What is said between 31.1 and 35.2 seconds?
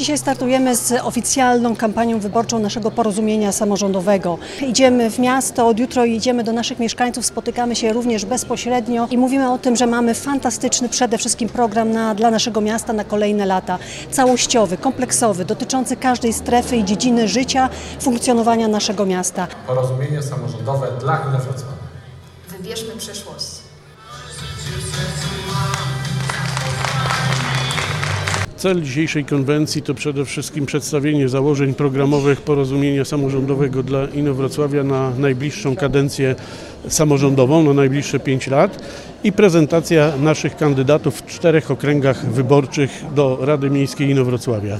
założeń programowych porozumienia samorządowego dla Inowrocławia na